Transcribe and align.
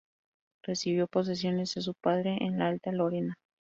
Recibió 0.63 1.05
posesiones 1.05 1.75
de 1.75 1.81
su 1.83 1.93
padre 1.93 2.35
en 2.41 2.57
la 2.57 2.69
Alta 2.69 2.91
Lorena. 2.91 3.35